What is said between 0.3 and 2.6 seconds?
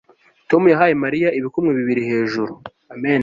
Tom yahaye Mariya ibikumwe bibiri hejuru